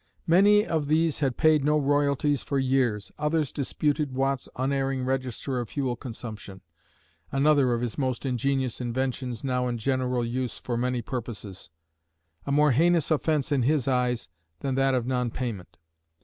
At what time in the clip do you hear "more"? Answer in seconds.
12.51-12.71